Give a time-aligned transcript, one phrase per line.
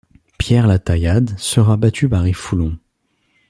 [0.39, 2.79] Pierre Lataillade sera battu par Yves Foulon.